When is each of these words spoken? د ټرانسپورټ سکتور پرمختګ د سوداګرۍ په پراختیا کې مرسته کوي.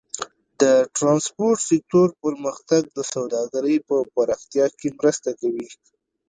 د 0.61 0.63
ټرانسپورټ 0.95 1.57
سکتور 1.69 2.07
پرمختګ 2.23 2.81
د 2.97 2.99
سوداګرۍ 3.13 3.77
په 3.87 3.95
پراختیا 4.13 4.65
کې 4.79 4.87
مرسته 4.99 5.29
کوي. 5.39 5.67